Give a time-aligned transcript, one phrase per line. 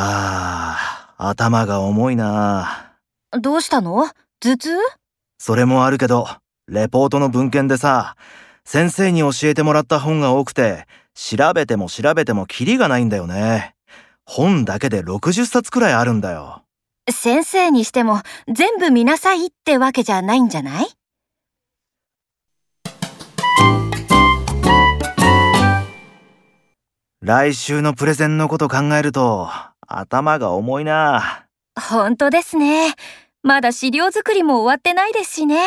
[0.00, 0.76] あ
[1.18, 2.92] あ、頭が重いな。
[3.32, 4.08] どうしたの？
[4.38, 4.70] 頭痛？
[5.40, 6.28] それもあるけど、
[6.68, 8.14] レポートの文献でさ、
[8.64, 13.74] 先生に教えてもらった本が多くて、調べても調べてもキリがないんだよね。
[14.24, 16.62] 本だけで60冊くらいあるんだよ。
[17.10, 20.86] 先生にしても全部見なさいってわけじゃないんじゃない？
[27.20, 29.50] 来週のプレゼンのこと考えると、
[29.88, 31.46] 頭が重いな。
[31.80, 32.94] 本当ですね。
[33.42, 35.58] まだ資料作りも終わってないですしね。